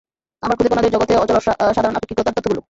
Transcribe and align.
আবার 0.43 0.55
খুদে 0.57 0.69
কণাদের 0.71 0.93
জগতে 0.95 1.13
অচল 1.15 1.37
সাধারণ 1.69 1.97
আপেক্ষিকতার 1.97 2.35
তত্ত্বগুলো। 2.35 2.59